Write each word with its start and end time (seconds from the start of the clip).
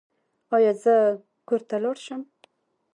ایا 0.55 0.71
زه 0.83 0.95
کور 1.47 1.61
ته 1.69 1.75
لاړ 1.83 1.97
شم؟ 2.05 2.21